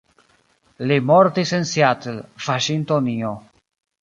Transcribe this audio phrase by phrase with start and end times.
[0.91, 3.37] Li mortis en Seattle, Vaŝingtonio.